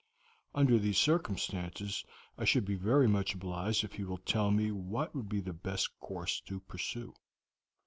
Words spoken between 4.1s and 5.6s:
tell me what would be the